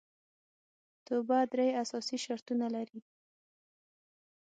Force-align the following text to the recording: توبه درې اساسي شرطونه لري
توبه 1.05 1.39
درې 1.53 1.67
اساسي 1.83 2.17
شرطونه 2.25 2.65
لري 2.75 2.99